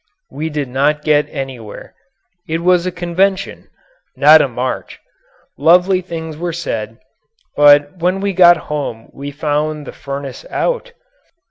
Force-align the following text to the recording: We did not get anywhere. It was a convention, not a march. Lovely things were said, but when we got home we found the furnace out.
We 0.31 0.49
did 0.49 0.67
not 0.67 1.03
get 1.03 1.27
anywhere. 1.29 1.93
It 2.47 2.61
was 2.63 2.87
a 2.87 2.91
convention, 2.91 3.69
not 4.15 4.41
a 4.41 4.47
march. 4.47 4.99
Lovely 5.59 6.01
things 6.01 6.37
were 6.37 6.51
said, 6.53 6.97
but 7.55 7.97
when 7.99 8.19
we 8.19 8.33
got 8.33 8.57
home 8.73 9.11
we 9.13 9.29
found 9.29 9.85
the 9.85 9.91
furnace 9.91 10.43
out. 10.49 10.93